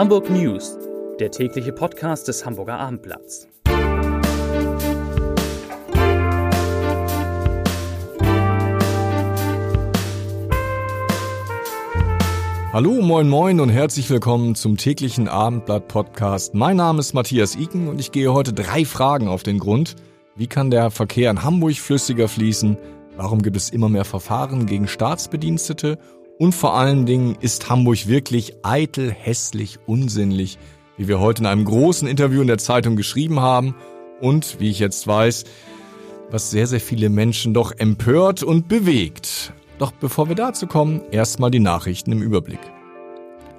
Hamburg 0.00 0.30
News, 0.30 0.78
der 1.18 1.30
tägliche 1.30 1.74
Podcast 1.74 2.26
des 2.26 2.46
Hamburger 2.46 2.78
Abendblatts. 2.78 3.46
Hallo, 12.72 13.02
moin, 13.02 13.28
moin 13.28 13.60
und 13.60 13.68
herzlich 13.68 14.08
willkommen 14.08 14.54
zum 14.54 14.78
täglichen 14.78 15.28
Abendblatt-Podcast. 15.28 16.54
Mein 16.54 16.78
Name 16.78 17.00
ist 17.00 17.12
Matthias 17.12 17.54
Iken 17.56 17.86
und 17.86 18.00
ich 18.00 18.10
gehe 18.10 18.32
heute 18.32 18.54
drei 18.54 18.86
Fragen 18.86 19.28
auf 19.28 19.42
den 19.42 19.58
Grund. 19.58 19.96
Wie 20.34 20.46
kann 20.46 20.70
der 20.70 20.90
Verkehr 20.90 21.30
in 21.30 21.44
Hamburg 21.44 21.74
flüssiger 21.74 22.28
fließen? 22.28 22.78
Warum 23.18 23.42
gibt 23.42 23.58
es 23.58 23.68
immer 23.68 23.90
mehr 23.90 24.06
Verfahren 24.06 24.64
gegen 24.64 24.88
Staatsbedienstete? 24.88 25.98
Und 26.40 26.54
vor 26.54 26.74
allen 26.74 27.04
Dingen, 27.04 27.36
ist 27.38 27.68
Hamburg 27.68 28.08
wirklich 28.08 28.54
eitel, 28.62 29.10
hässlich, 29.10 29.78
unsinnlich, 29.84 30.56
wie 30.96 31.06
wir 31.06 31.20
heute 31.20 31.42
in 31.42 31.46
einem 31.46 31.66
großen 31.66 32.08
Interview 32.08 32.40
in 32.40 32.46
der 32.46 32.56
Zeitung 32.56 32.96
geschrieben 32.96 33.40
haben 33.40 33.74
und, 34.22 34.58
wie 34.58 34.70
ich 34.70 34.78
jetzt 34.78 35.06
weiß, 35.06 35.44
was 36.30 36.50
sehr, 36.50 36.66
sehr 36.66 36.80
viele 36.80 37.10
Menschen 37.10 37.52
doch 37.52 37.72
empört 37.76 38.42
und 38.42 38.68
bewegt. 38.68 39.52
Doch 39.78 39.92
bevor 39.92 40.30
wir 40.30 40.34
dazu 40.34 40.66
kommen, 40.66 41.02
erstmal 41.10 41.50
die 41.50 41.60
Nachrichten 41.60 42.10
im 42.10 42.22
Überblick. 42.22 42.60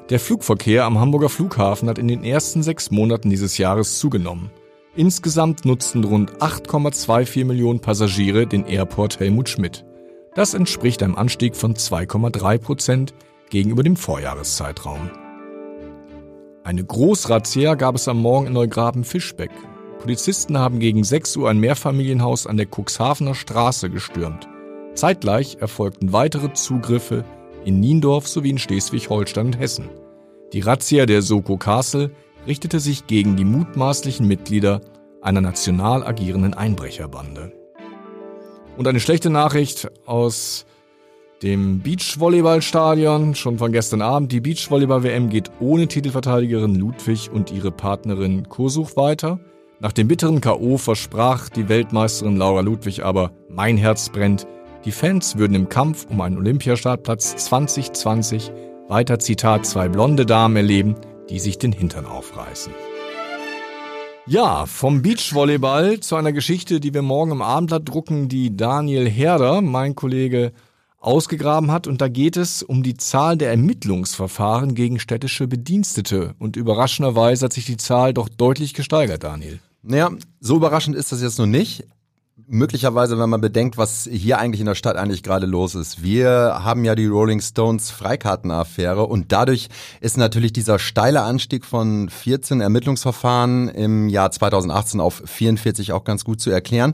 Der 0.09 0.19
Flugverkehr 0.19 0.85
am 0.85 0.99
Hamburger 0.99 1.29
Flughafen 1.29 1.87
hat 1.87 1.99
in 1.99 2.07
den 2.07 2.23
ersten 2.23 2.63
sechs 2.63 2.89
Monaten 2.89 3.29
dieses 3.29 3.59
Jahres 3.59 3.99
zugenommen. 3.99 4.49
Insgesamt 4.95 5.65
nutzten 5.65 6.03
rund 6.03 6.31
8,24 6.37 7.45
Millionen 7.45 7.79
Passagiere 7.79 8.47
den 8.47 8.65
Airport 8.65 9.19
Helmut 9.19 9.49
Schmidt. 9.49 9.85
Das 10.33 10.53
entspricht 10.53 11.03
einem 11.03 11.15
Anstieg 11.15 11.57
von 11.57 11.75
2,3 11.75 12.57
Prozent 12.57 13.13
gegenüber 13.49 13.83
dem 13.83 13.97
Vorjahreszeitraum. 13.97 15.11
Eine 16.63 16.85
Großrazzia 16.85 17.75
gab 17.75 17.95
es 17.95 18.07
am 18.07 18.21
Morgen 18.21 18.47
in 18.47 18.53
Neugraben-Fischbeck. 18.53 19.51
Polizisten 19.99 20.57
haben 20.57 20.79
gegen 20.79 21.03
6 21.03 21.35
Uhr 21.35 21.49
ein 21.49 21.59
Mehrfamilienhaus 21.59 22.47
an 22.47 22.55
der 22.55 22.67
Cuxhavener 22.67 23.35
Straße 23.35 23.89
gestürmt. 23.89 24.47
Zeitgleich 24.93 25.57
erfolgten 25.59 26.13
weitere 26.13 26.53
Zugriffe 26.53 27.25
in 27.65 27.81
Niendorf 27.81 28.27
sowie 28.27 28.51
in 28.51 28.57
Schleswig-Holstein 28.57 29.47
und 29.47 29.59
Hessen. 29.59 29.89
Die 30.53 30.61
Razzia 30.61 31.05
der 31.05 31.21
Soko 31.21 31.57
Castle 31.57 32.11
richtete 32.47 32.79
sich 32.79 33.05
gegen 33.05 33.35
die 33.35 33.45
mutmaßlichen 33.45 34.27
Mitglieder 34.27 34.81
einer 35.21 35.41
national 35.41 36.05
agierenden 36.05 36.53
Einbrecherbande. 36.53 37.51
Und 38.77 38.87
eine 38.87 38.99
schlechte 38.99 39.29
Nachricht 39.29 39.91
aus 40.05 40.65
dem 41.43 41.81
Beachvolleyballstadion, 41.81 43.35
schon 43.35 43.57
von 43.57 43.71
gestern 43.71 44.01
Abend. 44.01 44.31
Die 44.31 44.41
Beachvolleyball-WM 44.41 45.29
geht 45.29 45.51
ohne 45.59 45.87
Titelverteidigerin 45.87 46.75
Ludwig 46.75 47.31
und 47.31 47.51
ihre 47.51 47.71
Partnerin 47.71 48.47
Kursuch 48.47 48.95
weiter. 48.95 49.39
Nach 49.79 49.91
dem 49.91 50.07
bitteren 50.07 50.41
K.O. 50.41 50.77
versprach 50.77 51.49
die 51.49 51.67
Weltmeisterin 51.67 52.37
Laura 52.37 52.61
Ludwig 52.61 53.03
aber, 53.03 53.31
mein 53.49 53.77
Herz 53.77 54.09
brennt. 54.09 54.45
Die 54.85 54.91
Fans 54.91 55.37
würden 55.37 55.55
im 55.55 55.69
Kampf 55.69 56.05
um 56.09 56.21
einen 56.21 56.37
Olympiastartplatz 56.37 57.35
2020 57.35 58.51
weiter 58.87 59.19
Zitat 59.19 59.65
zwei 59.65 59.89
blonde 59.89 60.25
Damen 60.25 60.55
erleben, 60.55 60.95
die 61.29 61.39
sich 61.39 61.57
den 61.57 61.71
Hintern 61.71 62.05
aufreißen. 62.05 62.73
Ja, 64.27 64.67
vom 64.67 65.01
Beachvolleyball 65.01 65.99
zu 65.99 66.15
einer 66.15 66.31
Geschichte, 66.31 66.79
die 66.79 66.93
wir 66.93 67.01
morgen 67.01 67.31
im 67.31 67.41
Abendblatt 67.41 67.89
drucken, 67.89 68.29
die 68.29 68.55
Daniel 68.55 69.09
Herder, 69.09 69.61
mein 69.61 69.95
Kollege, 69.95 70.51
ausgegraben 70.99 71.71
hat. 71.71 71.87
Und 71.87 72.01
da 72.01 72.07
geht 72.07 72.37
es 72.37 72.61
um 72.61 72.83
die 72.83 72.95
Zahl 72.95 73.35
der 73.35 73.49
Ermittlungsverfahren 73.49 74.75
gegen 74.75 74.99
städtische 74.99 75.47
Bedienstete. 75.47 76.35
Und 76.37 76.55
überraschenderweise 76.55 77.45
hat 77.45 77.53
sich 77.53 77.65
die 77.65 77.77
Zahl 77.77 78.13
doch 78.13 78.29
deutlich 78.29 78.75
gesteigert, 78.75 79.23
Daniel. 79.23 79.59
Naja, 79.81 80.11
so 80.39 80.57
überraschend 80.57 80.95
ist 80.95 81.11
das 81.11 81.23
jetzt 81.23 81.39
noch 81.39 81.47
nicht 81.47 81.85
möglicherweise, 82.51 83.17
wenn 83.17 83.29
man 83.29 83.41
bedenkt, 83.41 83.77
was 83.77 84.07
hier 84.11 84.37
eigentlich 84.37 84.59
in 84.59 84.65
der 84.65 84.75
Stadt 84.75 84.97
eigentlich 84.97 85.23
gerade 85.23 85.45
los 85.45 85.73
ist. 85.73 86.03
Wir 86.03 86.59
haben 86.63 86.83
ja 86.83 86.95
die 86.95 87.07
Rolling 87.07 87.39
Stones 87.39 87.89
Freikartenaffäre 87.91 89.05
und 89.05 89.31
dadurch 89.31 89.69
ist 90.01 90.17
natürlich 90.17 90.51
dieser 90.51 90.77
steile 90.77 91.21
Anstieg 91.21 91.65
von 91.65 92.09
14 92.09 92.59
Ermittlungsverfahren 92.59 93.69
im 93.69 94.09
Jahr 94.09 94.31
2018 94.31 94.99
auf 94.99 95.23
44 95.25 95.93
auch 95.93 96.03
ganz 96.03 96.25
gut 96.25 96.41
zu 96.41 96.51
erklären. 96.51 96.93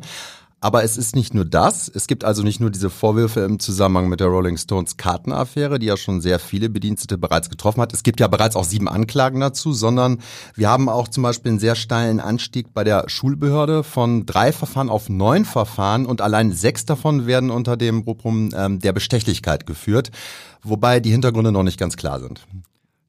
Aber 0.59 0.83
es 0.83 0.97
ist 0.97 1.15
nicht 1.15 1.35
nur 1.35 1.45
das. 1.45 1.87
Es 1.87 2.07
gibt 2.07 2.23
also 2.23 2.41
nicht 2.41 2.59
nur 2.59 2.71
diese 2.71 2.89
Vorwürfe 2.89 3.41
im 3.41 3.59
Zusammenhang 3.59 4.09
mit 4.09 4.19
der 4.19 4.27
Rolling 4.27 4.57
Stones 4.57 4.97
Kartenaffäre, 4.97 5.77
die 5.77 5.85
ja 5.85 5.97
schon 5.97 6.19
sehr 6.19 6.39
viele 6.39 6.67
Bedienstete 6.69 7.19
bereits 7.19 7.51
getroffen 7.51 7.79
hat. 7.81 7.93
Es 7.93 8.01
gibt 8.01 8.19
ja 8.19 8.27
bereits 8.27 8.55
auch 8.55 8.63
sieben 8.63 8.87
Anklagen 8.87 9.39
dazu, 9.39 9.71
sondern 9.71 10.19
wir 10.55 10.67
haben 10.67 10.89
auch 10.89 11.09
zum 11.09 11.21
Beispiel 11.21 11.51
einen 11.51 11.59
sehr 11.59 11.75
steilen 11.75 12.19
Anstieg 12.19 12.73
bei 12.73 12.83
der 12.83 13.07
Schulbehörde 13.07 13.83
von 13.83 14.25
drei 14.25 14.51
Verfahren 14.51 14.89
auf 14.89 15.09
neun 15.09 15.45
Verfahren 15.45 16.07
und 16.07 16.21
allein 16.21 16.51
sechs 16.51 16.85
davon 16.85 17.27
werden 17.27 17.51
unter 17.51 17.77
dem 17.77 17.99
Rubrum 17.99 18.49
ähm, 18.55 18.79
der 18.79 18.93
Bestechlichkeit 18.93 19.67
geführt, 19.67 20.09
wobei 20.63 20.99
die 20.99 21.11
Hintergründe 21.11 21.51
noch 21.51 21.63
nicht 21.63 21.79
ganz 21.79 21.97
klar 21.97 22.19
sind. 22.19 22.47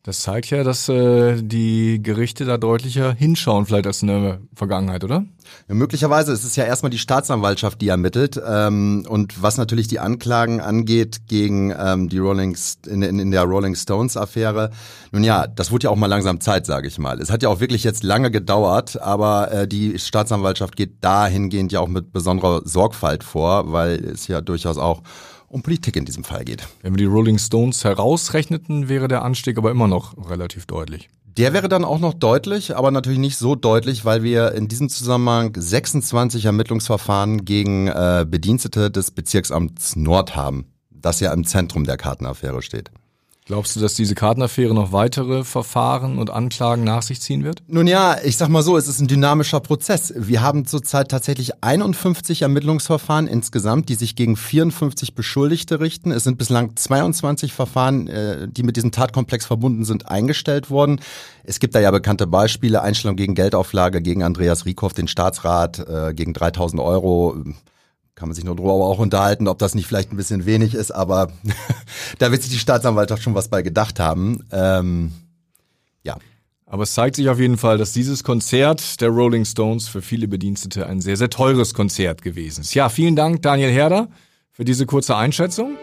Das 0.09 0.21
zeigt 0.21 0.49
ja, 0.49 0.65
dass 0.65 0.89
äh, 0.89 1.43
die 1.43 2.03
Gerichte 2.03 2.47
da 2.47 2.57
deutlicher 2.57 3.13
hinschauen, 3.13 3.67
vielleicht 3.67 3.87
als 3.87 4.01
in 4.01 4.09
der 4.09 4.39
Vergangenheit, 4.55 5.05
oder? 5.05 5.27
Ja, 5.69 5.75
möglicherweise. 5.75 6.33
Es 6.33 6.45
ist 6.45 6.57
ja 6.57 6.65
erstmal 6.65 6.89
die 6.89 6.97
Staatsanwaltschaft, 6.97 7.79
die 7.83 7.89
ermittelt. 7.89 8.41
Ähm, 8.43 9.05
und 9.07 9.43
was 9.43 9.59
natürlich 9.59 9.87
die 9.87 9.99
Anklagen 9.99 10.63
angeht 10.63 11.27
gegen 11.27 11.75
ähm, 11.79 12.09
die 12.09 12.17
Rolling 12.17 12.57
in, 12.87 13.03
in, 13.03 13.31
der 13.31 13.43
Rolling 13.43 13.75
Stones 13.75 14.17
Affäre, 14.17 14.71
nun 15.13 15.25
ja, 15.25 15.47
das 15.47 15.71
wurde 15.71 15.85
ja 15.85 15.91
auch 15.91 15.97
mal 15.97 16.07
langsam 16.07 16.41
Zeit, 16.41 16.65
sage 16.65 16.89
ich 16.89 16.97
mal. 16.97 17.21
Es 17.21 17.31
hat 17.31 17.43
ja 17.43 17.51
auch 17.51 17.61
wirklich 17.61 17.85
jetzt 17.85 18.03
lange 18.03 18.31
gedauert, 18.31 18.99
aber 19.03 19.53
äh, 19.53 19.69
die 19.69 19.99
Staatsanwaltschaft 19.99 20.75
geht 20.75 21.05
dahingehend 21.05 21.71
ja 21.71 21.81
auch 21.81 21.89
mit 21.89 22.15
besonderer 22.15 22.63
Sorgfalt 22.65 23.25
vor, 23.25 23.73
weil 23.73 24.03
es 24.07 24.27
ja 24.27 24.41
durchaus 24.41 24.79
auch 24.79 25.03
um 25.49 25.63
Politik 25.63 25.97
in 25.97 26.05
diesem 26.05 26.25
Fall 26.25 26.45
geht. 26.45 26.67
Wenn 26.83 26.93
wir 26.93 26.99
die 26.99 27.05
Rolling 27.05 27.39
Stones 27.39 27.85
herausrechneten, 27.85 28.89
wäre 28.89 29.09
der 29.09 29.23
Anstieg 29.23 29.59
aber 29.59 29.71
immer 29.71 29.89
noch 29.89 30.17
relativ 30.29 30.67
deutlich. 30.67 31.09
Der 31.25 31.53
wäre 31.53 31.69
dann 31.69 31.85
auch 31.85 32.01
noch 32.01 32.15
deutlich, 32.15 32.77
aber 32.77 32.91
natürlich 32.91 33.21
nicht 33.21 33.37
so 33.37 33.55
deutlich, 33.55 34.05
weil 34.05 34.25
wir 34.25 34.53
in 34.53 34.67
diesem 34.67 34.89
Zusammenhang 34.89 35.53
26 35.57 36.47
Ermittlungsverfahren 36.47 37.45
gegen 37.45 37.87
äh, 37.87 38.27
Bedienstete 38.29 38.91
des 38.91 39.13
Bezirksamts 39.13 39.95
Nord 39.95 40.35
haben, 40.35 40.67
das 40.91 41.21
ja 41.21 41.33
im 41.33 41.45
Zentrum 41.45 41.85
der 41.85 41.97
Kartenaffäre 41.97 42.61
steht. 42.61 42.91
Glaubst 43.49 43.75
du, 43.75 43.81
dass 43.81 43.95
diese 43.95 44.15
Kartenaffäre 44.15 44.75
noch 44.75 44.93
weitere 44.93 45.43
Verfahren 45.43 46.19
und 46.19 46.29
Anklagen 46.29 46.85
nach 46.85 47.01
sich 47.01 47.23
ziehen 47.23 47.45
wird? 47.45 47.63
Nun 47.67 47.87
ja, 47.87 48.19
ich 48.23 48.37
sag 48.37 48.51
mal 48.51 48.61
so, 48.61 48.77
es 48.77 48.89
ist 48.89 49.01
ein 49.01 49.09
dynamischer 49.09 49.61
Prozess. 49.61 50.13
Wir 50.15 50.43
haben 50.43 50.67
zurzeit 50.67 51.11
tatsächlich 51.11 51.65
51 51.65 52.43
Ermittlungsverfahren 52.43 53.27
insgesamt, 53.27 53.89
die 53.89 53.95
sich 53.95 54.17
gegen 54.17 54.37
54 54.37 55.15
Beschuldigte 55.15 55.81
richten. 55.81 56.11
Es 56.11 56.25
sind 56.25 56.37
bislang 56.37 56.77
22 56.77 57.55
Verfahren, 57.55 58.07
äh, 58.09 58.49
die 58.49 58.65
mit 58.65 58.77
diesem 58.77 58.93
Tatkomplex 58.93 59.47
verbunden 59.47 59.87
sind, 59.87 60.11
eingestellt 60.11 60.69
worden. 60.69 61.01
Es 61.43 61.59
gibt 61.59 61.75
da 61.75 61.81
ja 61.81 61.91
bekannte 61.91 62.27
Beispiele, 62.27 62.83
Einstellung 62.83 63.17
gegen 63.17 63.35
Geldauflage, 63.35 64.03
gegen 64.03 64.23
Andreas 64.25 64.67
Rieckhoff, 64.67 64.93
den 64.93 65.09
Staatsrat, 65.09 65.79
äh, 65.89 66.13
gegen 66.13 66.35
3000 66.35 66.83
Euro 66.83 67.43
kann 68.19 68.29
man 68.29 68.35
sich 68.35 68.45
nur 68.45 68.57
drüber 68.57 68.73
auch 68.73 68.99
unterhalten, 68.99 69.47
ob 69.47 69.59
das 69.59 69.77
nicht 69.77 69.87
vielleicht 69.87 70.11
ein 70.13 70.17
bisschen 70.17 70.45
wenig 70.45 70.75
ist, 70.75 70.91
aber 70.91 71.31
da 72.19 72.33
wird 72.33 72.43
sich 72.43 72.51
die 72.51 72.59
Staatsanwaltschaft 72.59 73.23
schon 73.23 73.37
was 73.37 73.47
bei 73.47 73.63
gedacht 73.63 74.01
haben. 74.01 74.45
Ähm, 74.51 75.13
ja. 76.03 76.17
Aber 76.67 76.83
es 76.83 76.95
zeigt 76.95 77.15
sich 77.15 77.29
auf 77.29 77.39
jeden 77.39 77.57
Fall, 77.57 77.79
dass 77.79 77.93
dieses 77.93 78.25
Konzert 78.25 79.01
der 79.01 79.11
Rolling 79.11 79.45
Stones 79.45 79.87
für 79.87 80.03
viele 80.03 80.27
Bedienstete 80.27 80.87
ein 80.87 81.01
sehr, 81.01 81.17
sehr 81.17 81.31
teures 81.31 81.75
Konzert 81.75 82.21
gewesen 82.21 82.63
ist. 82.63 82.75
Ja, 82.75 82.89
vielen 82.89 83.15
Dank, 83.15 83.43
Daniel 83.43 83.71
Herder, 83.71 84.09
für 84.51 84.65
diese 84.65 84.85
kurze 84.85 85.17
Einschätzung. 85.17 85.77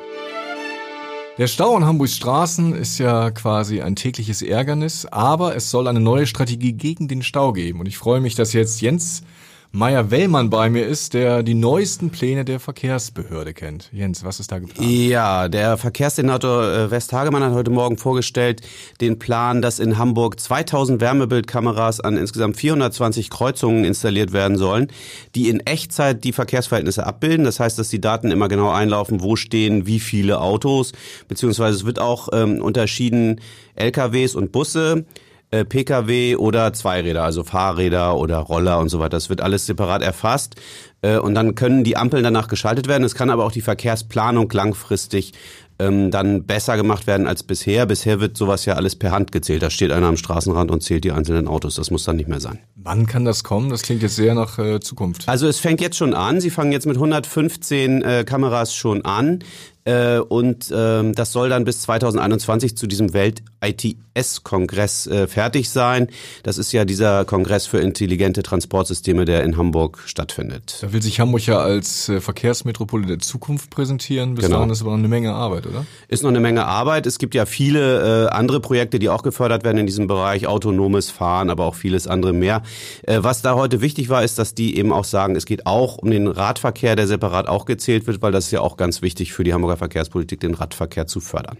Der 1.37 1.47
Stau 1.47 1.75
an 1.75 1.85
Hamburgs 1.85 2.17
Straßen 2.17 2.75
ist 2.75 2.97
ja 2.97 3.31
quasi 3.31 3.81
ein 3.81 3.95
tägliches 3.95 4.41
Ärgernis, 4.41 5.05
aber 5.05 5.55
es 5.55 5.71
soll 5.71 5.87
eine 5.87 6.01
neue 6.01 6.27
Strategie 6.27 6.73
gegen 6.73 7.07
den 7.07 7.23
Stau 7.23 7.53
geben. 7.53 7.79
Und 7.79 7.87
ich 7.87 7.97
freue 7.97 8.19
mich, 8.19 8.35
dass 8.35 8.51
jetzt 8.51 8.81
Jens 8.81 9.23
Meier 9.71 10.09
Wellmann 10.09 10.49
bei 10.49 10.69
mir 10.69 10.85
ist, 10.85 11.13
der 11.13 11.43
die 11.43 11.53
neuesten 11.53 12.09
Pläne 12.09 12.45
der 12.45 12.59
Verkehrsbehörde 12.59 13.53
kennt. 13.53 13.89
Jens, 13.91 14.23
was 14.23 14.39
ist 14.39 14.51
da 14.51 14.59
geplant? 14.59 14.89
Ja, 14.89 15.49
der 15.49 15.77
Verkehrssenator 15.77 16.71
äh, 16.71 16.91
West 16.91 17.11
Hagemann 17.11 17.43
hat 17.43 17.53
heute 17.53 17.71
Morgen 17.71 17.97
vorgestellt 17.97 18.61
den 19.01 19.19
Plan, 19.19 19.61
dass 19.61 19.79
in 19.79 19.97
Hamburg 19.97 20.39
2000 20.39 21.01
Wärmebildkameras 21.01 21.99
an 21.99 22.17
insgesamt 22.17 22.57
420 22.57 23.29
Kreuzungen 23.29 23.83
installiert 23.83 24.31
werden 24.31 24.57
sollen, 24.57 24.87
die 25.35 25.49
in 25.49 25.59
Echtzeit 25.59 26.23
die 26.23 26.31
Verkehrsverhältnisse 26.31 27.05
abbilden. 27.05 27.45
Das 27.45 27.59
heißt, 27.59 27.77
dass 27.77 27.89
die 27.89 28.01
Daten 28.01 28.31
immer 28.31 28.47
genau 28.47 28.69
einlaufen, 28.69 29.21
wo 29.21 29.35
stehen 29.35 29.85
wie 29.85 29.99
viele 29.99 30.39
Autos, 30.39 30.93
beziehungsweise 31.27 31.77
es 31.77 31.85
wird 31.85 31.99
auch 31.99 32.29
ähm, 32.31 32.61
unterschieden 32.61 33.41
LKWs 33.75 34.35
und 34.35 34.51
Busse. 34.51 35.05
Äh, 35.55 35.65
Pkw 35.65 36.35
oder 36.35 36.73
Zweiräder, 36.73 37.23
also 37.23 37.43
Fahrräder 37.43 38.17
oder 38.17 38.37
Roller 38.37 38.79
und 38.79 38.89
so 38.89 38.99
weiter. 38.99 39.11
Das 39.11 39.29
wird 39.29 39.41
alles 39.41 39.65
separat 39.65 40.01
erfasst. 40.01 40.55
Äh, 41.01 41.17
und 41.17 41.33
dann 41.35 41.55
können 41.55 41.83
die 41.83 41.97
Ampeln 41.97 42.23
danach 42.23 42.47
geschaltet 42.47 42.87
werden. 42.87 43.03
Es 43.03 43.15
kann 43.15 43.29
aber 43.29 43.45
auch 43.45 43.51
die 43.51 43.61
Verkehrsplanung 43.61 44.51
langfristig 44.51 45.33
ähm, 45.77 46.11
dann 46.11 46.43
besser 46.45 46.77
gemacht 46.77 47.07
werden 47.07 47.27
als 47.27 47.43
bisher. 47.43 47.85
Bisher 47.85 48.19
wird 48.19 48.37
sowas 48.37 48.65
ja 48.65 48.73
alles 48.75 48.95
per 48.95 49.11
Hand 49.11 49.31
gezählt. 49.31 49.61
Da 49.61 49.69
steht 49.69 49.91
einer 49.91 50.07
am 50.07 50.17
Straßenrand 50.17 50.71
und 50.71 50.81
zählt 50.81 51.03
die 51.03 51.11
einzelnen 51.11 51.47
Autos. 51.47 51.75
Das 51.75 51.91
muss 51.91 52.03
dann 52.05 52.15
nicht 52.15 52.29
mehr 52.29 52.39
sein. 52.39 52.59
Wann 52.75 53.07
kann 53.07 53.25
das 53.25 53.43
kommen? 53.43 53.69
Das 53.69 53.81
klingt 53.81 54.01
jetzt 54.01 54.15
sehr 54.15 54.35
nach 54.35 54.57
äh, 54.57 54.79
Zukunft. 54.79 55.27
Also 55.27 55.47
es 55.47 55.59
fängt 55.59 55.81
jetzt 55.81 55.97
schon 55.97 56.13
an. 56.13 56.39
Sie 56.39 56.49
fangen 56.49 56.71
jetzt 56.71 56.85
mit 56.85 56.95
115 56.95 58.01
äh, 58.01 58.23
Kameras 58.25 58.73
schon 58.73 59.03
an. 59.03 59.39
Äh, 59.85 60.17
und 60.17 60.73
ähm, 60.75 61.13
das 61.13 61.31
soll 61.31 61.49
dann 61.49 61.63
bis 61.63 61.81
2021 61.81 62.75
zu 62.75 62.87
diesem 62.87 63.13
Welt-ITS-Kongress 63.13 65.05
äh, 65.05 65.27
fertig 65.27 65.69
sein. 65.69 66.07
Das 66.41 66.57
ist 66.57 66.71
ja 66.71 66.85
dieser 66.85 67.23
Kongress 67.23 67.67
für 67.67 67.77
intelligente 67.77 68.41
Transportsysteme, 68.41 69.25
der 69.25 69.43
in 69.43 69.57
Hamburg 69.57 70.01
stattfindet. 70.07 70.79
Da 70.81 70.91
will 70.91 71.03
sich 71.03 71.19
Hamburg 71.19 71.45
ja 71.45 71.59
als 71.59 72.09
äh, 72.09 72.19
Verkehrsmetropole 72.19 73.05
der 73.05 73.19
Zukunft 73.19 73.69
präsentieren. 73.69 74.33
Bis 74.33 74.45
genau. 74.45 74.57
dahin 74.57 74.71
ist 74.71 74.81
aber 74.81 74.89
noch 74.89 74.97
eine 74.97 75.07
Menge 75.07 75.35
Arbeit, 75.35 75.67
oder? 75.67 75.85
Ist 76.07 76.23
noch 76.23 76.31
eine 76.31 76.39
Menge 76.39 76.65
Arbeit. 76.65 77.05
Es 77.05 77.19
gibt 77.19 77.35
ja 77.35 77.45
viele 77.45 78.25
äh, 78.25 78.29
andere 78.29 78.61
Projekte, 78.61 78.97
die 78.97 79.09
auch 79.09 79.21
gefördert 79.21 79.63
werden 79.63 79.77
in 79.77 79.85
diesem 79.85 80.07
Bereich, 80.07 80.47
autonomes 80.47 81.11
Fahren, 81.11 81.51
aber 81.51 81.65
auch 81.65 81.75
vieles 81.75 82.07
andere 82.07 82.33
mehr. 82.33 82.63
Äh, 83.03 83.19
was 83.21 83.43
da 83.43 83.53
heute 83.53 83.81
wichtig 83.81 84.09
war, 84.09 84.23
ist, 84.23 84.39
dass 84.39 84.55
die 84.55 84.77
eben 84.79 84.91
auch 84.91 85.05
sagen, 85.05 85.35
es 85.35 85.45
geht 85.45 85.67
auch 85.67 85.99
um 85.99 86.09
den 86.09 86.27
Radverkehr, 86.27 86.95
der 86.95 87.05
separat 87.05 87.47
auch 87.47 87.65
gezählt 87.65 88.07
wird, 88.07 88.23
weil 88.23 88.31
das 88.31 88.45
ist 88.45 88.51
ja 88.51 88.61
auch 88.61 88.77
ganz 88.77 89.03
wichtig 89.03 89.31
für 89.31 89.43
die 89.43 89.53
Hamburger 89.53 89.74
unserer 89.75 89.77
Verkehrspolitik, 89.77 90.39
den 90.39 90.53
Radverkehr 90.53 91.07
zu 91.07 91.19
fördern. 91.19 91.57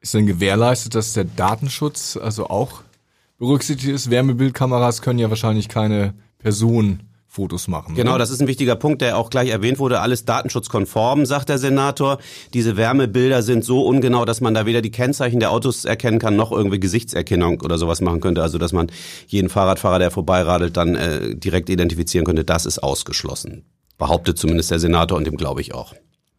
Ist 0.00 0.14
denn 0.14 0.26
gewährleistet, 0.26 0.94
dass 0.94 1.14
der 1.14 1.24
Datenschutz 1.24 2.16
also 2.16 2.48
auch 2.48 2.82
berücksichtigt 3.38 3.92
ist? 3.92 4.10
Wärmebildkameras 4.10 5.02
können 5.02 5.18
ja 5.18 5.30
wahrscheinlich 5.30 5.68
keine 5.68 6.14
Personenfotos 6.38 7.66
machen. 7.66 7.94
Genau, 7.94 8.12
oder? 8.12 8.18
das 8.18 8.30
ist 8.30 8.40
ein 8.40 8.46
wichtiger 8.46 8.76
Punkt, 8.76 9.00
der 9.00 9.16
auch 9.16 9.30
gleich 9.30 9.48
erwähnt 9.48 9.78
wurde. 9.78 10.00
Alles 10.00 10.24
datenschutzkonform, 10.24 11.26
sagt 11.26 11.48
der 11.48 11.58
Senator. 11.58 12.18
Diese 12.52 12.76
Wärmebilder 12.76 13.42
sind 13.42 13.64
so 13.64 13.84
ungenau, 13.84 14.24
dass 14.24 14.40
man 14.40 14.54
da 14.54 14.66
weder 14.66 14.82
die 14.82 14.90
Kennzeichen 14.90 15.40
der 15.40 15.50
Autos 15.50 15.84
erkennen 15.84 16.18
kann, 16.18 16.36
noch 16.36 16.52
irgendwie 16.52 16.78
Gesichtserkennung 16.78 17.62
oder 17.62 17.78
sowas 17.78 18.00
machen 18.00 18.20
könnte. 18.20 18.42
Also, 18.42 18.58
dass 18.58 18.72
man 18.72 18.88
jeden 19.26 19.48
Fahrradfahrer, 19.48 19.98
der 19.98 20.10
vorbeiradelt, 20.10 20.76
dann 20.76 20.94
äh, 20.94 21.34
direkt 21.34 21.70
identifizieren 21.70 22.26
könnte. 22.26 22.44
Das 22.44 22.66
ist 22.66 22.78
ausgeschlossen. 22.80 23.64
Behauptet 23.98 24.38
zumindest 24.38 24.70
der 24.70 24.78
Senator 24.78 25.16
und 25.16 25.26
dem 25.26 25.38
glaube 25.38 25.62
ich 25.62 25.74
auch. 25.74 25.94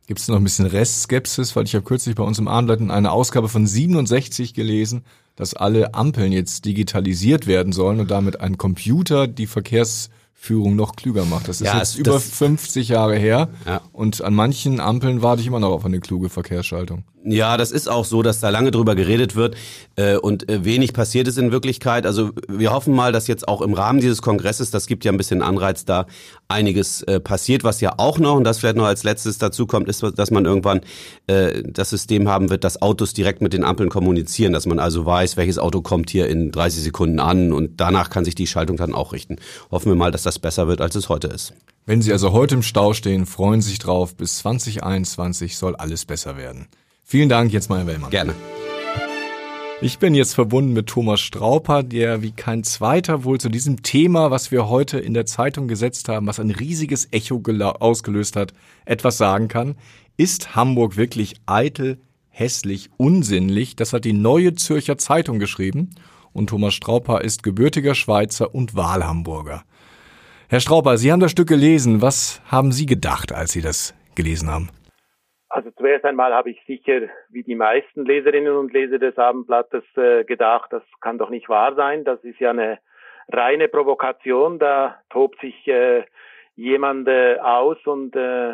Gibt 0.07 0.21
es 0.21 0.29
noch 0.29 0.37
ein 0.37 0.43
bisschen 0.43 0.65
Restskepsis, 0.65 1.55
weil 1.55 1.65
ich 1.65 1.75
habe 1.75 1.83
kürzlich 1.83 2.15
bei 2.15 2.23
uns 2.23 2.39
im 2.39 2.47
Abendblatt 2.47 2.89
eine 2.89 3.11
Ausgabe 3.11 3.49
von 3.49 3.67
67 3.67 4.53
gelesen, 4.53 5.03
dass 5.35 5.53
alle 5.53 5.93
Ampeln 5.93 6.31
jetzt 6.31 6.63
digitalisiert 6.63 7.45
werden 7.45 7.73
sollen 7.73 7.99
und 7.99 8.09
damit 8.09 8.39
ein 8.39 8.57
Computer 8.57 9.27
die 9.27 9.47
Verkehrs 9.47 10.09
Führung 10.33 10.75
noch 10.75 10.95
klüger 10.95 11.25
macht. 11.25 11.49
Das 11.49 11.61
ist 11.61 11.67
ja, 11.67 11.79
jetzt 11.79 11.97
über 11.97 12.19
50 12.19 12.87
Jahre 12.89 13.17
her 13.17 13.49
ja. 13.65 13.81
und 13.91 14.21
an 14.21 14.33
manchen 14.33 14.79
Ampeln 14.79 15.21
warte 15.21 15.41
ich 15.41 15.47
immer 15.47 15.59
noch 15.59 15.71
auf 15.71 15.83
eine 15.83 15.99
kluge 15.99 16.29
Verkehrsschaltung. 16.29 17.03
Ja, 17.29 17.57
das 17.57 17.71
ist 17.71 17.89
auch 17.89 18.05
so, 18.05 18.21
dass 18.21 18.39
da 18.39 18.47
lange 18.47 18.71
drüber 18.71 18.95
geredet 18.95 19.35
wird 19.35 19.57
äh, 19.97 20.15
und 20.15 20.49
äh, 20.49 20.63
wenig 20.63 20.93
passiert 20.93 21.27
ist 21.27 21.37
in 21.37 21.51
Wirklichkeit. 21.51 22.05
Also 22.05 22.31
wir 22.47 22.71
hoffen 22.71 22.95
mal, 22.95 23.11
dass 23.11 23.27
jetzt 23.27 23.49
auch 23.49 23.61
im 23.61 23.73
Rahmen 23.73 23.99
dieses 23.99 24.21
Kongresses, 24.21 24.71
das 24.71 24.87
gibt 24.87 25.03
ja 25.03 25.11
ein 25.11 25.17
bisschen 25.17 25.41
Anreiz, 25.41 25.83
da 25.83 26.05
einiges 26.47 27.03
äh, 27.03 27.19
passiert. 27.19 27.65
Was 27.65 27.81
ja 27.81 27.95
auch 27.97 28.17
noch, 28.17 28.35
und 28.35 28.45
das 28.45 28.59
vielleicht 28.59 28.77
noch 28.77 28.85
als 28.85 29.03
letztes 29.03 29.39
dazu 29.39 29.67
kommt, 29.67 29.89
ist, 29.89 30.05
dass 30.15 30.31
man 30.31 30.45
irgendwann 30.45 30.79
äh, 31.27 31.63
das 31.65 31.89
System 31.89 32.29
haben 32.29 32.49
wird, 32.49 32.63
dass 32.63 32.81
Autos 32.81 33.13
direkt 33.13 33.41
mit 33.41 33.51
den 33.51 33.65
Ampeln 33.65 33.89
kommunizieren, 33.89 34.53
dass 34.53 34.65
man 34.65 34.79
also 34.79 35.05
weiß, 35.05 35.35
welches 35.35 35.59
Auto 35.59 35.81
kommt 35.81 36.09
hier 36.09 36.29
in 36.29 36.51
30 36.53 36.81
Sekunden 36.81 37.19
an 37.19 37.51
und 37.51 37.81
danach 37.81 38.09
kann 38.09 38.23
sich 38.23 38.35
die 38.35 38.47
Schaltung 38.47 38.77
dann 38.77 38.93
auch 38.93 39.11
richten. 39.11 39.35
Hoffen 39.69 39.91
wir 39.91 39.97
mal, 39.97 40.11
dass 40.11 40.23
das 40.23 40.39
besser 40.39 40.69
wird, 40.69 40.79
als 40.79 40.95
es 40.95 41.09
heute 41.09 41.27
ist. 41.27 41.51
Wenn 41.85 42.01
Sie 42.01 42.13
also 42.13 42.31
heute 42.31 42.55
im 42.55 42.63
Stau 42.63 42.93
stehen, 42.93 43.25
freuen 43.25 43.61
Sie 43.61 43.71
sich 43.71 43.79
drauf. 43.79 44.15
Bis 44.15 44.37
2021 44.37 45.57
soll 45.57 45.75
alles 45.75 46.05
besser 46.05 46.37
werden. 46.37 46.69
Vielen 47.09 47.29
Dank, 47.29 47.53
jetzt 47.53 47.69
mal 47.69 47.79
Herr 47.79 47.87
Wellmann. 47.87 48.09
Gerne. 48.09 48.35
Ich 49.79 49.97
bin 49.97 50.13
jetzt 50.13 50.33
verbunden 50.33 50.73
mit 50.73 50.87
Thomas 50.87 51.21
Strauper, 51.21 51.81
der 51.81 52.21
wie 52.21 52.33
kein 52.33 52.65
zweiter 52.65 53.23
wohl 53.23 53.39
zu 53.39 53.47
diesem 53.47 53.81
Thema, 53.81 54.29
was 54.29 54.51
wir 54.51 54.67
heute 54.67 54.99
in 54.99 55.13
der 55.13 55.25
Zeitung 55.25 55.69
gesetzt 55.69 56.09
haben, 56.09 56.27
was 56.27 56.37
ein 56.41 56.51
riesiges 56.51 57.07
Echo 57.11 57.41
ausgelöst 57.79 58.35
hat, 58.35 58.51
etwas 58.83 59.17
sagen 59.17 59.47
kann. 59.47 59.75
Ist 60.17 60.53
Hamburg 60.53 60.97
wirklich 60.97 61.35
eitel, 61.45 61.97
hässlich, 62.27 62.89
unsinnlich? 62.97 63.77
Das 63.77 63.93
hat 63.93 64.03
die 64.03 64.11
Neue 64.11 64.55
Zürcher 64.55 64.97
Zeitung 64.97 65.39
geschrieben. 65.39 65.91
Und 66.33 66.49
Thomas 66.49 66.73
Strauper 66.73 67.21
ist 67.21 67.41
gebürtiger 67.41 67.95
Schweizer 67.95 68.53
und 68.53 68.75
Wahlhamburger. 68.75 69.63
Herr 70.49 70.59
Strauper, 70.59 70.97
Sie 70.97 71.09
haben 71.09 71.21
das 71.21 71.31
Stück 71.31 71.47
gelesen. 71.47 72.01
Was 72.01 72.41
haben 72.47 72.73
Sie 72.73 72.85
gedacht, 72.85 73.31
als 73.31 73.53
Sie 73.53 73.61
das 73.61 73.93
gelesen 74.15 74.51
haben? 74.51 74.69
Also 75.57 75.71
zuerst 75.71 76.05
einmal 76.05 76.35
habe 76.35 76.51
ich 76.51 76.63
sicher, 76.67 77.09
wie 77.29 77.41
die 77.41 77.55
meisten 77.55 78.05
Leserinnen 78.05 78.55
und 78.55 78.71
Leser 78.73 78.99
des 78.99 79.17
Abendblattes, 79.17 79.83
äh, 79.95 80.23
gedacht, 80.23 80.71
das 80.71 80.83
kann 81.01 81.17
doch 81.17 81.31
nicht 81.31 81.49
wahr 81.49 81.73
sein. 81.73 82.03
Das 82.03 82.23
ist 82.23 82.39
ja 82.39 82.51
eine 82.51 82.77
reine 83.29 83.67
Provokation. 83.67 84.59
Da 84.59 85.01
tobt 85.09 85.41
sich 85.41 85.67
äh, 85.67 86.03
jemand 86.55 87.07
äh, 87.07 87.39
aus 87.39 87.77
und 87.87 88.15
äh, 88.15 88.53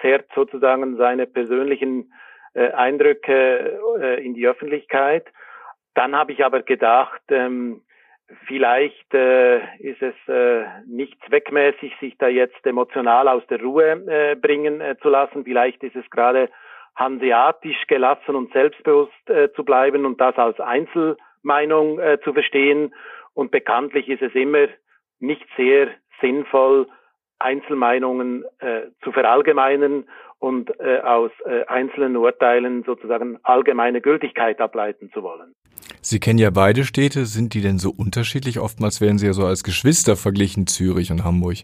zerrt 0.00 0.30
sozusagen 0.34 0.96
seine 0.96 1.26
persönlichen 1.26 2.10
äh, 2.54 2.70
Eindrücke 2.70 3.78
äh, 4.00 4.24
in 4.24 4.32
die 4.32 4.48
Öffentlichkeit. 4.48 5.26
Dann 5.92 6.16
habe 6.16 6.32
ich 6.32 6.42
aber 6.42 6.62
gedacht, 6.62 7.20
ähm, 7.28 7.82
Vielleicht 8.46 9.14
äh, 9.14 9.58
ist 9.78 10.02
es 10.02 10.14
äh, 10.28 10.64
nicht 10.86 11.16
zweckmäßig, 11.28 11.92
sich 12.00 12.18
da 12.18 12.26
jetzt 12.26 12.66
emotional 12.66 13.28
aus 13.28 13.46
der 13.46 13.60
Ruhe 13.60 14.02
äh, 14.08 14.34
bringen 14.34 14.80
äh, 14.80 14.96
zu 15.00 15.08
lassen. 15.08 15.44
Vielleicht 15.44 15.82
ist 15.84 15.94
es 15.94 16.08
gerade 16.10 16.50
hanseatisch 16.96 17.86
gelassen 17.86 18.34
und 18.34 18.52
selbstbewusst 18.52 19.30
äh, 19.30 19.52
zu 19.52 19.64
bleiben 19.64 20.04
und 20.04 20.20
das 20.20 20.36
als 20.36 20.58
Einzelmeinung 20.58 22.00
äh, 22.00 22.18
zu 22.24 22.32
verstehen. 22.32 22.92
Und 23.34 23.52
bekanntlich 23.52 24.08
ist 24.08 24.22
es 24.22 24.34
immer 24.34 24.66
nicht 25.20 25.46
sehr 25.56 25.88
sinnvoll, 26.20 26.88
Einzelmeinungen 27.38 28.44
äh, 28.58 28.86
zu 29.04 29.12
verallgemeinern 29.12 30.04
und 30.38 30.70
äh, 30.80 31.00
aus 31.00 31.30
äh, 31.44 31.64
einzelnen 31.66 32.16
Urteilen 32.16 32.82
sozusagen 32.82 33.38
allgemeine 33.42 34.00
Gültigkeit 34.00 34.60
ableiten 34.60 35.10
zu 35.12 35.22
wollen. 35.22 35.54
Sie 36.00 36.20
kennen 36.20 36.38
ja 36.38 36.50
beide 36.50 36.84
Städte. 36.84 37.26
Sind 37.26 37.54
die 37.54 37.60
denn 37.60 37.78
so 37.78 37.90
unterschiedlich? 37.90 38.58
Oftmals 38.58 39.00
werden 39.00 39.18
sie 39.18 39.26
ja 39.26 39.32
so 39.32 39.44
als 39.44 39.64
Geschwister 39.64 40.16
verglichen, 40.16 40.66
Zürich 40.66 41.10
und 41.10 41.24
Hamburg. 41.24 41.58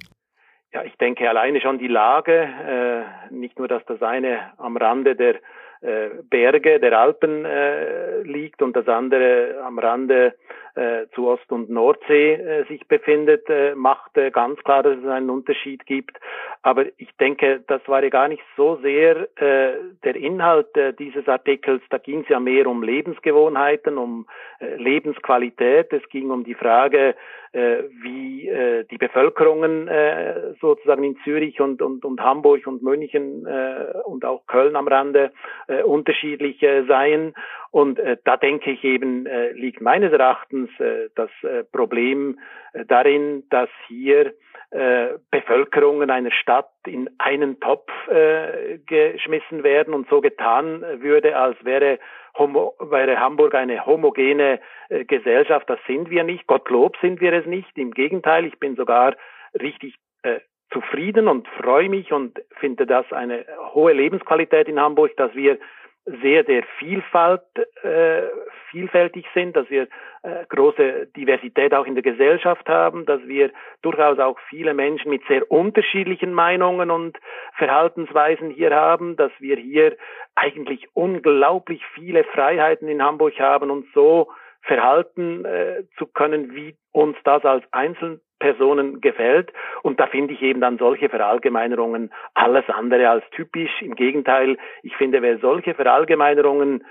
Ja, 0.73 0.83
ich 0.85 0.97
denke 0.97 1.29
alleine 1.29 1.61
schon 1.61 1.79
die 1.79 1.89
Lage, 1.89 2.33
äh, 2.33 3.33
nicht 3.35 3.59
nur, 3.59 3.69
dass 3.69 3.85
das 3.87 4.01
eine 4.03 4.53
am 4.59 4.77
Rande 4.77 5.15
der 5.15 5.35
äh, 5.83 6.11
Berge, 6.31 6.81
der 6.81 6.99
Alpen 6.99 7.45
äh, 7.45 8.23
liegt 8.23 8.63
und 8.63 8.75
das 8.77 8.89
andere 8.89 9.63
am 9.65 9.79
Rande 9.79 10.35
äh, 10.75 11.07
zu 11.15 11.29
Ost- 11.29 11.51
und 11.53 11.71
Nordsee 11.71 12.35
äh, 12.35 12.65
sich 12.67 12.87
befindet, 12.89 13.49
äh, 13.49 13.75
macht 13.75 14.17
äh, 14.17 14.31
ganz 14.31 14.59
klar, 14.65 14.83
dass 14.83 14.99
es 14.99 15.07
einen 15.07 15.31
Unterschied 15.31 15.85
gibt. 15.87 16.19
Aber 16.63 16.87
ich 16.97 17.11
denke, 17.21 17.63
das 17.67 17.81
war 17.87 18.03
ja 18.03 18.09
gar 18.09 18.29
nicht 18.29 18.43
so 18.57 18.77
sehr 18.77 19.29
äh, 19.41 19.75
der 20.05 20.17
Inhalt 20.17 20.77
äh, 20.77 20.93
dieses 20.93 21.29
Artikels. 21.29 21.83
Da 21.91 21.99
ging 21.99 22.21
es 22.23 22.29
ja 22.29 22.41
mehr 22.41 22.67
um 22.67 22.83
Lebensgewohnheiten, 22.83 23.99
um 23.99 24.27
äh, 24.61 24.77
Lebensqualität. 24.77 25.93
Es 25.93 26.09
ging 26.09 26.31
um 26.31 26.45
die 26.45 26.55
Frage, 26.55 27.15
äh, 27.53 27.83
wie 28.03 28.49
äh, 28.49 28.85
die 28.91 28.97
Bevölkerungen 28.97 29.89
äh, 29.89 30.55
sozusagen 30.61 31.05
in 31.05 31.17
Zürich 31.23 31.61
und, 31.61 31.83
und, 31.83 32.05
und 32.05 32.21
Hamburg 32.21 32.67
und 32.67 32.83
München 32.83 33.47
äh, 33.47 33.99
und 34.05 34.25
auch 34.25 34.47
Köln 34.47 34.75
am 34.75 34.89
Rande 34.89 35.33
äh, 35.69 35.83
unterschiedlich 35.83 36.63
äh, 36.63 36.85
seien. 36.85 37.35
Und 37.73 37.99
äh, 37.99 38.19
da 38.25 38.37
denke 38.37 38.71
ich 38.71 38.85
eben, 38.85 39.25
äh, 39.25 39.53
liegt 39.53 39.81
meines 39.81 40.13
Erachtens 40.13 40.69
äh, 40.79 41.09
das 41.17 41.31
äh, 41.43 41.65
Problem 41.65 42.39
äh, 42.75 42.85
darin, 42.85 43.45
dass 43.49 43.71
hier 43.89 44.35
äh, 44.71 45.15
Bevölkerungen 45.31 46.11
einer 46.11 46.31
Stadt 46.33 46.71
in 46.87 47.09
einen 47.17 47.61
Topf 47.61 47.91
äh, 48.09 48.79
geschmissen 48.87 49.65
werden 49.65 49.95
und 49.95 50.07
so 50.11 50.21
getan 50.21 50.83
würde, 51.01 51.35
als 51.35 51.57
wäre, 51.65 51.99
Homo, 52.37 52.75
wäre 52.79 53.19
Hamburg 53.19 53.55
eine 53.55 53.87
homogene 53.87 54.61
äh, 54.91 55.07
Gesellschaft. 55.07 55.69
Das 55.71 55.81
sind 55.87 56.11
wir 56.11 56.25
nicht. 56.25 56.47
Gottlob 56.47 56.99
sind 56.99 57.23
wir 57.23 57.33
es 57.33 57.47
nicht. 57.47 57.77
Im 57.79 57.93
Gegenteil, 57.93 58.45
ich 58.45 58.59
bin 58.59 58.77
sogar 58.77 59.17
richtig 59.59 59.97
äh, 60.25 60.41
zufrieden 60.71 61.27
und 61.27 61.49
freue 61.49 61.89
mich 61.89 62.13
und 62.13 62.39
finde 62.59 62.85
das 62.85 63.11
eine 63.13 63.47
hohe 63.73 63.95
Lebensqualität 63.95 64.69
in 64.69 64.79
Hamburg, 64.79 65.17
dass 65.17 65.35
wir 65.35 65.59
sehr, 66.05 66.45
sehr 66.45 66.65
Vielfalt, 66.79 67.43
äh, 67.83 68.23
vielfältig 68.71 69.27
sind, 69.35 69.55
dass 69.55 69.69
wir 69.71 69.87
äh, 70.23 70.45
große 70.49 71.07
Diversität 71.17 71.75
auch 71.75 71.87
in 71.87 71.95
der 71.95 72.03
Gesellschaft 72.03 72.69
haben, 72.69 73.07
dass 73.07 73.21
wir 73.27 73.51
durchaus 73.83 74.19
auch 74.19 74.39
viele 74.49 74.75
Menschen 74.75 75.11
mit 75.11 75.23
sehr 75.29 75.49
unterschiedlichen 75.51 76.33
Meinungen 76.33 76.91
und 76.91 77.19
Verhaltensweisen 77.57 78.51
hier 78.51 78.75
haben, 78.75 79.17
dass 79.17 79.33
wir 79.39 79.57
hier 79.57 79.97
eigentlich 80.35 80.89
unglaublich 80.95 81.83
viele 81.95 82.25
Freiheiten 82.25 82.89
in 82.89 83.03
Hamburg 83.03 83.39
haben 83.39 83.71
und 83.71 83.87
so 83.95 84.29
verhalten 84.63 85.45
äh, 85.45 85.85
zu 85.99 86.07
können, 86.07 86.55
wie 86.55 86.77
uns 86.93 87.17
das 87.25 87.45
als 87.45 87.65
Einzelpersonen 87.73 89.01
gefällt. 89.01 89.53
Und 89.83 90.01
da 90.01 90.07
finde 90.07 90.35
ich 90.35 90.43
eben 90.43 90.61
dann 90.61 90.79
solche 90.79 91.09
Verallgemeinerungen 91.09 92.13
alles 92.35 92.65
andere 92.69 93.09
als 93.09 93.25
typisch. 93.31 93.83
Im 93.83 93.95
Gegenteil, 93.95 94.57
ich 94.83 94.97
finde, 94.97 95.23
wer 95.23 95.39
solche 95.39 95.75
Verallgemeinerungen 95.75 96.85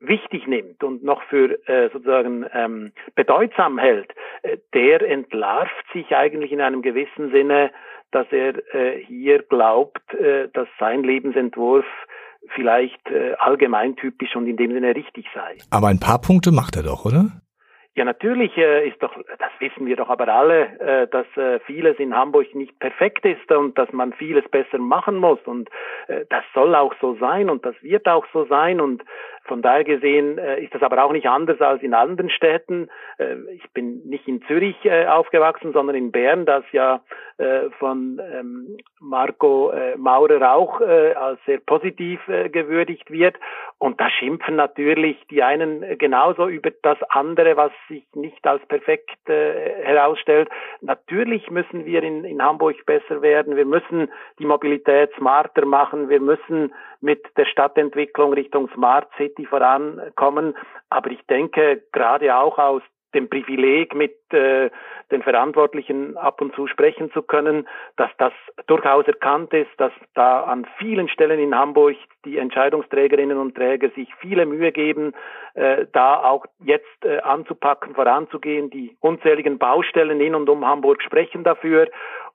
wichtig 0.00 0.46
nimmt 0.46 0.84
und 0.84 1.02
noch 1.02 1.22
für 1.24 1.58
äh, 1.68 1.88
sozusagen 1.90 2.46
ähm, 2.52 2.92
bedeutsam 3.14 3.78
hält, 3.78 4.12
äh, 4.42 4.58
der 4.74 5.02
entlarvt 5.02 5.84
sich 5.92 6.14
eigentlich 6.14 6.52
in 6.52 6.60
einem 6.60 6.82
gewissen 6.82 7.30
Sinne, 7.32 7.70
dass 8.12 8.26
er 8.30 8.74
äh, 8.74 9.02
hier 9.04 9.42
glaubt, 9.42 10.14
äh, 10.14 10.48
dass 10.52 10.68
sein 10.78 11.02
Lebensentwurf 11.02 11.86
vielleicht 12.54 13.10
äh, 13.10 13.34
allgemeintypisch 13.38 14.36
und 14.36 14.46
in 14.46 14.56
dem 14.56 14.72
Sinne 14.72 14.94
richtig 14.94 15.26
sei. 15.34 15.58
Aber 15.70 15.88
ein 15.88 16.00
paar 16.00 16.20
Punkte 16.20 16.52
macht 16.52 16.76
er 16.76 16.82
doch, 16.82 17.04
oder? 17.04 17.30
Ja, 17.96 18.04
natürlich 18.04 18.54
äh, 18.58 18.86
ist 18.86 19.02
doch, 19.02 19.16
das 19.38 19.50
wissen 19.58 19.86
wir 19.86 19.96
doch 19.96 20.10
aber 20.10 20.28
alle, 20.28 20.78
äh, 20.80 21.08
dass 21.08 21.26
äh, 21.38 21.60
vieles 21.60 21.98
in 21.98 22.14
Hamburg 22.14 22.54
nicht 22.54 22.78
perfekt 22.78 23.24
ist 23.24 23.50
und 23.50 23.78
dass 23.78 23.90
man 23.90 24.12
vieles 24.12 24.46
besser 24.50 24.76
machen 24.76 25.16
muss 25.16 25.38
und 25.46 25.70
äh, 26.08 26.26
das 26.28 26.44
soll 26.52 26.74
auch 26.74 26.92
so 27.00 27.16
sein 27.18 27.48
und 27.48 27.64
das 27.64 27.74
wird 27.80 28.06
auch 28.06 28.26
so 28.34 28.44
sein 28.44 28.82
und 28.82 29.02
von 29.46 29.62
daher 29.62 29.84
gesehen 29.84 30.38
äh, 30.38 30.62
ist 30.62 30.74
das 30.74 30.82
aber 30.82 31.04
auch 31.04 31.12
nicht 31.12 31.26
anders 31.26 31.60
als 31.60 31.82
in 31.82 31.94
anderen 31.94 32.30
Städten. 32.30 32.88
Äh, 33.18 33.36
ich 33.54 33.70
bin 33.72 34.02
nicht 34.04 34.26
in 34.28 34.42
Zürich 34.42 34.76
äh, 34.84 35.06
aufgewachsen, 35.06 35.72
sondern 35.72 35.96
in 35.96 36.12
Bern, 36.12 36.46
das 36.46 36.64
ja 36.72 37.00
äh, 37.38 37.68
von 37.78 38.18
ähm, 38.32 38.78
Marco 38.98 39.70
äh, 39.70 39.94
Maurer 39.96 40.54
auch 40.54 40.80
äh, 40.80 41.12
als 41.12 41.38
sehr 41.44 41.58
positiv 41.58 42.20
gewürdigt 42.26 43.10
wird. 43.10 43.36
Und 43.78 44.00
da 44.00 44.08
schimpfen 44.08 44.56
natürlich 44.56 45.18
die 45.30 45.42
einen 45.42 45.98
genauso 45.98 46.48
über 46.48 46.70
das 46.82 46.96
andere, 47.10 47.56
was 47.58 47.72
sich 47.88 48.04
nicht 48.14 48.46
als 48.46 48.64
perfekt 48.66 49.10
herausstellt. 49.26 50.48
Natürlich 50.80 51.50
müssen 51.50 51.84
wir 51.84 52.02
in, 52.02 52.24
in 52.24 52.42
Hamburg 52.42 52.76
besser 52.86 53.20
werden. 53.20 53.56
Wir 53.56 53.66
müssen 53.66 54.10
die 54.38 54.46
Mobilität 54.46 55.10
smarter 55.18 55.66
machen. 55.66 56.08
Wir 56.08 56.20
müssen 56.20 56.72
mit 57.00 57.24
der 57.36 57.46
Stadtentwicklung 57.46 58.32
Richtung 58.32 58.68
Smart 58.74 59.08
City 59.16 59.46
vorankommen. 59.46 60.56
Aber 60.90 61.10
ich 61.10 61.24
denke, 61.26 61.82
gerade 61.92 62.36
auch 62.36 62.58
aus 62.58 62.82
dem 63.14 63.28
Privileg, 63.28 63.94
mit 63.94 64.14
äh, 64.32 64.70
den 65.10 65.22
Verantwortlichen 65.22 66.16
ab 66.16 66.40
und 66.40 66.54
zu 66.54 66.66
sprechen 66.66 67.10
zu 67.12 67.22
können, 67.22 67.66
dass 67.96 68.10
das 68.18 68.32
durchaus 68.66 69.06
erkannt 69.06 69.52
ist, 69.54 69.70
dass 69.78 69.92
da 70.14 70.42
an 70.42 70.66
vielen 70.78 71.08
Stellen 71.08 71.40
in 71.40 71.54
Hamburg 71.54 71.96
die 72.24 72.38
Entscheidungsträgerinnen 72.38 73.38
und 73.38 73.54
Träger 73.54 73.90
sich 73.90 74.12
viele 74.16 74.46
Mühe 74.46 74.72
geben, 74.72 75.14
äh, 75.54 75.86
da 75.92 76.22
auch 76.22 76.44
jetzt 76.64 77.04
äh, 77.04 77.18
anzupacken, 77.20 77.94
voranzugehen. 77.94 78.70
Die 78.70 78.96
unzähligen 79.00 79.58
Baustellen 79.58 80.20
in 80.20 80.34
und 80.34 80.48
um 80.48 80.66
Hamburg 80.66 81.02
sprechen 81.02 81.44
dafür. 81.44 81.88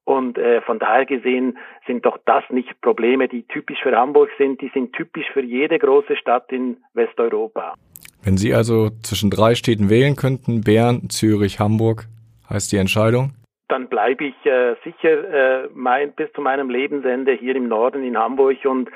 Und 0.04 0.38
äh, 0.38 0.62
von 0.62 0.80
daher 0.80 1.06
gesehen 1.06 1.58
sind 1.86 2.06
doch 2.06 2.18
das 2.26 2.44
nicht 2.50 2.82
Probleme, 2.82 3.28
die 3.28 3.44
typisch 3.44 3.80
für 3.84 3.96
Hamburg 3.96 4.30
sind, 4.38 4.62
die 4.62 4.72
sind 4.74 4.94
typisch 4.94 5.28
für 5.32 5.44
jede 5.44 5.78
große 5.78 6.16
Stadt 6.16 6.52
in 6.52 6.78
Westeuropa. 6.94 7.76
Wenn 8.24 8.38
Sie 8.38 8.54
also 8.54 8.90
zwischen 9.04 9.30
drei 9.30 9.56
Städten 9.56 9.90
wählen 9.90 10.16
könnten, 10.16 10.62
Bern, 10.62 11.10
Zürich, 11.10 11.60
Hamburg, 11.60 12.06
heißt 12.50 12.72
die 12.72 12.78
Entscheidung? 12.78 13.32
Dann 13.68 13.88
bleibe 13.88 14.26
ich 14.26 14.46
äh, 14.46 14.76
sicher 14.84 15.64
äh, 15.64 15.70
mein, 15.74 16.12
bis 16.14 16.32
zu 16.34 16.42
meinem 16.42 16.70
Lebensende 16.70 17.32
hier 17.32 17.56
im 17.56 17.68
Norden 17.68 18.04
in 18.04 18.18
Hamburg 18.18 18.58
und 18.66 18.90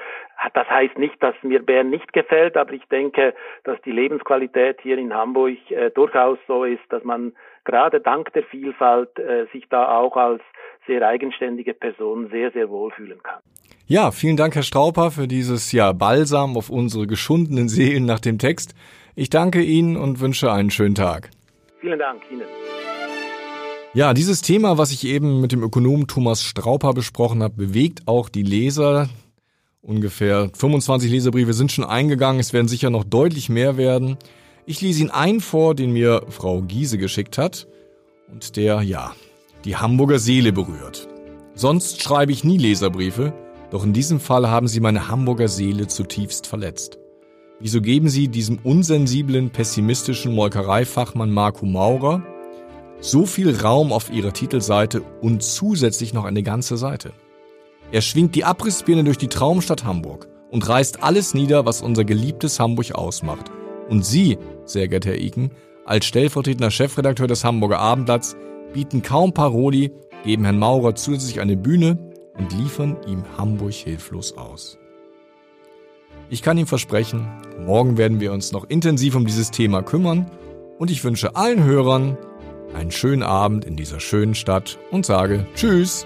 das 0.54 0.70
heißt 0.70 0.98
nicht, 0.98 1.16
dass 1.24 1.34
mir 1.44 1.66
Bern 1.66 1.90
nicht 1.90 2.12
gefällt, 2.12 2.58
aber 2.58 2.74
ich 2.74 2.84
denke, 2.92 3.34
dass 3.64 3.82
die 3.84 3.92
Lebensqualität 3.92 4.82
hier 4.82 4.98
in 4.98 5.14
Hamburg 5.14 5.56
äh, 5.72 5.92
durchaus 5.92 6.38
so 6.48 6.66
ist, 6.66 6.84
dass 6.90 7.04
man 7.04 7.34
gerade 7.66 8.00
dank 8.00 8.32
der 8.34 8.44
Vielfalt 8.44 9.18
äh, 9.20 9.46
sich 9.52 9.66
da 9.70 9.98
auch 9.98 10.16
als 10.16 10.42
sehr 10.88 11.06
eigenständige 11.06 11.74
Person 11.74 12.30
sehr, 12.32 12.52
sehr 12.52 12.70
wohlfühlen 12.70 13.22
kann. 13.22 13.42
Ja, 13.88 14.12
vielen 14.12 14.38
Dank, 14.38 14.56
Herr 14.56 14.64
Strauper, 14.64 15.12
für 15.12 15.28
dieses 15.28 15.72
ja 15.72 15.92
Balsam 15.92 16.58
auf 16.58 16.70
unsere 16.70 17.06
geschundenen 17.08 17.70
Seelen 17.70 18.06
nach 18.06 18.20
dem 18.20 18.40
Text. 18.40 18.74
Ich 19.16 19.30
danke 19.30 19.62
Ihnen 19.62 19.98
und 19.98 20.20
wünsche 20.20 20.52
einen 20.52 20.72
schönen 20.72 20.96
Tag. 20.96 21.30
Vielen 21.80 22.00
Dank 22.00 22.22
Ihnen. 22.32 22.48
Ja, 23.94 24.14
dieses 24.14 24.42
Thema, 24.42 24.78
was 24.78 24.92
ich 24.92 25.06
eben 25.08 25.40
mit 25.40 25.52
dem 25.52 25.64
Ökonomen 25.64 26.08
Thomas 26.08 26.44
Strauper 26.44 26.94
besprochen 26.94 27.42
habe, 27.42 27.56
bewegt 27.56 28.08
auch 28.08 28.28
die 28.28 28.44
Leser. 28.44 29.08
Ungefähr 29.82 30.50
25 30.54 31.12
Leserbriefe 31.12 31.54
sind 31.54 31.72
schon 31.72 31.86
eingegangen, 31.86 32.40
es 32.40 32.54
werden 32.54 32.68
sicher 32.68 32.90
noch 32.90 33.04
deutlich 33.04 33.50
mehr 33.50 33.78
werden. 33.78 34.18
Ich 34.68 34.82
lese 34.82 35.02
Ihnen 35.02 35.12
einen 35.12 35.42
vor, 35.42 35.76
den 35.76 35.92
mir 35.92 36.24
Frau 36.30 36.64
Giese 36.64 36.98
geschickt 36.98 37.38
hat 37.38 37.68
und 38.32 38.56
der, 38.56 38.82
ja, 38.82 39.14
die 39.64 39.76
Hamburger 39.76 40.18
Seele 40.18 40.52
berührt. 40.52 41.08
Sonst 41.54 42.02
schreibe 42.02 42.32
ich 42.32 42.44
nie 42.44 42.58
Leserbriefe, 42.58 43.32
doch 43.70 43.84
in 43.84 43.94
diesem 43.94 44.20
Fall 44.20 44.50
haben 44.50 44.68
sie 44.68 44.80
meine 44.80 45.08
Hamburger 45.08 45.48
Seele 45.48 45.86
zutiefst 45.86 46.48
verletzt. 46.48 46.98
Wieso 47.60 47.80
geben 47.80 48.10
sie 48.10 48.28
diesem 48.28 48.58
unsensiblen, 48.64 49.52
pessimistischen 49.52 50.34
Molkereifachmann 50.34 51.30
Marco 51.30 51.66
Maurer 51.66 52.24
so 53.00 53.28
viel 53.28 53.56
Raum 53.56 53.94
auf 53.94 54.12
ihrer 54.12 54.34
Titelseite 54.34 55.04
und 55.22 55.44
zusätzlich 55.44 56.14
noch 56.14 56.26
eine 56.26 56.42
ganze 56.42 56.76
Seite? 56.76 57.14
Er 57.92 58.02
schwingt 58.02 58.34
die 58.34 58.46
Abrissbirne 58.46 59.04
durch 59.04 59.20
die 59.20 59.28
Traumstadt 59.28 59.86
Hamburg 59.86 60.28
und 60.50 60.68
reißt 60.68 61.04
alles 61.04 61.36
nieder, 61.36 61.68
was 61.68 61.84
unser 61.84 62.04
geliebtes 62.04 62.60
Hamburg 62.60 62.94
ausmacht. 62.94 63.52
Und 63.90 64.06
Sie, 64.06 64.38
sehr 64.66 64.88
geehrter 64.88 65.12
Herr 65.12 65.20
Iken, 65.20 65.52
als 65.86 66.06
stellvertretender 66.06 66.72
Chefredakteur 66.72 67.28
des 67.28 67.44
Hamburger 67.44 67.80
Abendblatts, 67.80 68.36
bieten 68.74 69.02
kaum 69.02 69.34
Paroli, 69.34 69.92
geben 70.24 70.44
Herrn 70.44 70.60
Maurer 70.60 70.96
zusätzlich 70.96 71.40
eine 71.40 71.56
Bühne 71.56 71.98
und 72.38 72.52
liefern 72.54 72.98
ihm 73.08 73.24
Hamburg 73.38 73.74
hilflos 73.74 74.38
aus. 74.38 74.78
Ich 76.30 76.42
kann 76.42 76.58
ihm 76.58 76.66
versprechen, 76.66 77.28
morgen 77.64 77.98
werden 77.98 78.20
wir 78.20 78.34
uns 78.34 78.52
noch 78.52 78.68
intensiv 78.68 79.16
um 79.16 79.26
dieses 79.26 79.52
Thema 79.52 79.84
kümmern 79.84 80.32
und 80.80 80.90
ich 80.90 81.04
wünsche 81.04 81.36
allen 81.36 81.64
Hörern 81.64 82.18
einen 82.74 82.92
schönen 82.92 83.24
Abend 83.24 83.64
in 83.64 83.76
dieser 83.76 84.00
schönen 84.00 84.34
Stadt 84.34 84.80
und 84.92 85.06
sage 85.06 85.46
Tschüss. 85.56 86.06